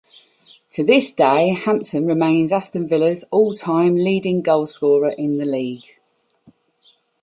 [0.71, 5.99] To this day Hampton remains Aston Villa's all-time leading goalscorer in the League.